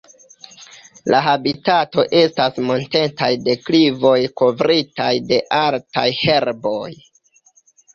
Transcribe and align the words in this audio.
La 1.13 1.19
habitato 1.27 2.07
estas 2.23 2.59
montetaj 2.71 3.31
deklivoj 3.51 4.17
kovritaj 4.45 5.15
de 5.33 5.43
altaj 5.63 6.11
herboj. 6.27 6.87